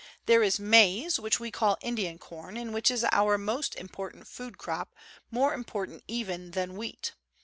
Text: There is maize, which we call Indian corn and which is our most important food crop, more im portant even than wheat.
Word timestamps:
There 0.25 0.41
is 0.41 0.59
maize, 0.59 1.19
which 1.19 1.39
we 1.39 1.51
call 1.51 1.77
Indian 1.79 2.17
corn 2.17 2.57
and 2.57 2.73
which 2.73 2.89
is 2.89 3.03
our 3.11 3.37
most 3.37 3.75
important 3.75 4.27
food 4.27 4.57
crop, 4.57 4.95
more 5.29 5.53
im 5.53 5.63
portant 5.63 6.03
even 6.07 6.49
than 6.57 6.75
wheat. 6.75 7.13